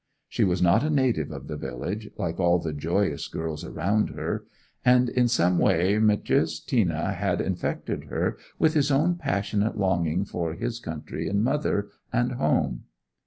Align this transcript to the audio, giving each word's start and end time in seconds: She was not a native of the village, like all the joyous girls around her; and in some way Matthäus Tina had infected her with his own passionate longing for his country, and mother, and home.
She 0.27 0.43
was 0.43 0.63
not 0.63 0.83
a 0.83 0.89
native 0.89 1.29
of 1.29 1.45
the 1.45 1.57
village, 1.57 2.09
like 2.17 2.39
all 2.39 2.57
the 2.57 2.73
joyous 2.73 3.27
girls 3.27 3.63
around 3.63 4.09
her; 4.15 4.47
and 4.83 5.07
in 5.09 5.27
some 5.27 5.59
way 5.59 5.97
Matthäus 5.97 6.65
Tina 6.65 7.13
had 7.13 7.39
infected 7.39 8.05
her 8.05 8.35
with 8.57 8.73
his 8.73 8.89
own 8.89 9.13
passionate 9.13 9.77
longing 9.77 10.25
for 10.25 10.55
his 10.55 10.79
country, 10.79 11.27
and 11.29 11.43
mother, 11.43 11.89
and 12.11 12.31
home. 12.31 12.85